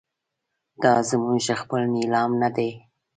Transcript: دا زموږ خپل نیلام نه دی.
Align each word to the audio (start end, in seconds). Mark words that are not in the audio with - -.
دا 0.81 0.93
زموږ 1.09 1.45
خپل 1.61 1.81
نیلام 1.95 2.31
نه 2.41 2.49
دی. 2.55 2.71